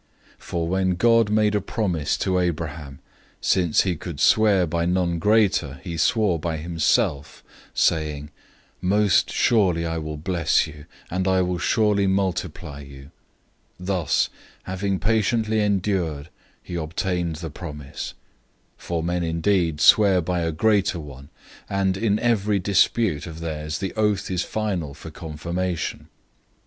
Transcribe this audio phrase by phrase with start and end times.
[0.39, 2.97] 006:013 For when God made a promise to Abraham,
[3.39, 7.43] since he could swear by none greater, he swore by himself,
[7.75, 8.31] 006:014 saying,
[9.27, 13.03] "Surely blessing I will bless you, and multiplying I will multiply you."{Genesis
[13.79, 14.29] 22:17} 006:015 Thus,
[14.63, 16.29] having patiently endured,
[16.63, 18.15] he obtained the promise.
[18.79, 21.29] 006:016 For men indeed swear by a greater one,
[21.69, 26.07] and in every dispute of theirs the oath is final for confirmation.